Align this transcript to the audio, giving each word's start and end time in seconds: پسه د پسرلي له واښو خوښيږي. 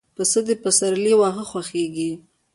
پسه 0.15 0.39
د 0.47 0.49
پسرلي 0.63 1.11
له 1.13 1.17
واښو 1.19 1.43
خوښيږي. 1.51 2.11